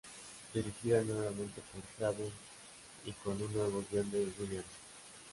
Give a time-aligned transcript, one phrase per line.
[0.51, 2.31] Dirigida nuevamente por Craven
[3.05, 4.63] y con un nuevo guion de Williamson.